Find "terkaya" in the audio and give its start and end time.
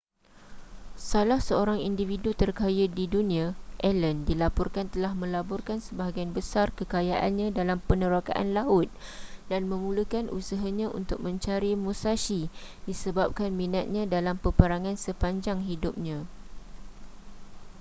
2.41-2.85